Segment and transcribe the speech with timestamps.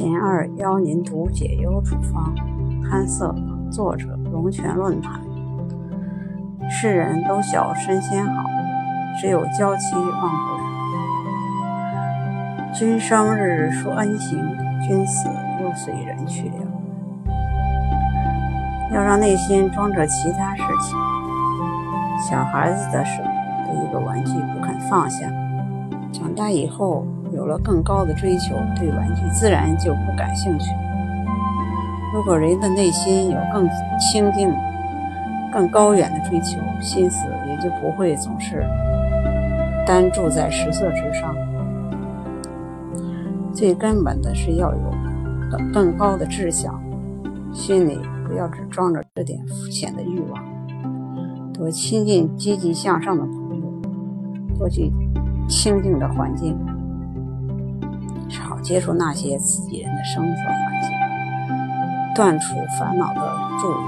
[0.00, 2.34] 贤二邀您读解忧处方，
[2.88, 3.34] 堪色
[3.70, 5.20] 作者龙泉论坛。
[6.70, 8.32] 世人都晓身先好，
[9.20, 10.62] 只有娇妻忘不了。
[12.72, 14.38] 君生日说恩情，
[14.88, 15.28] 君死
[15.62, 16.54] 又随人去了。
[18.94, 20.98] 要让内心装着其他事情，
[22.26, 25.26] 小孩子的手的一个玩具不肯放下，
[26.12, 27.06] 长大以后。
[27.32, 30.72] 有了更高的追求，对玩具自然就不感兴趣。
[32.12, 33.68] 如果人的内心有更
[34.00, 34.52] 清净、
[35.52, 38.66] 更高远的追求，心思也就不会总是
[39.86, 41.32] 单注在食色之上。
[43.54, 44.92] 最根本的是要有
[45.72, 46.82] 更高的志向，
[47.52, 47.96] 心里
[48.26, 50.44] 不要只装着这点肤浅的欲望，
[51.54, 54.92] 多亲近积极向上的朋友，多去
[55.50, 56.56] 清静的环境。
[58.28, 60.36] 少接触那些刺激人的生活环
[60.80, 60.90] 境，
[62.14, 63.78] 断除烦恼的助缘。